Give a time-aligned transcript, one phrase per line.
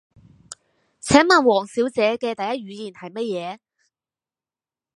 [0.99, 3.59] 請問王小姐嘅第一語言係乜嘢？